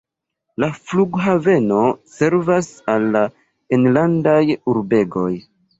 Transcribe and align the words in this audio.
La 0.63 0.69
flughaveno 0.77 1.83
servas 2.15 2.73
al 2.95 3.07
la 3.13 3.25
enlandaj 3.79 4.45
urbegoj. 4.75 5.33